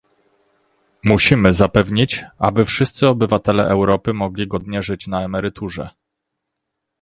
[1.03, 5.89] Musimy zapewnić, aby wszyscy obywatele Europy mogli godnie żyć na emeryturze